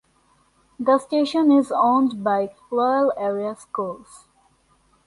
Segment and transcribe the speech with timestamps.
[0.79, 4.25] The station is owned by Lowell Area Schools.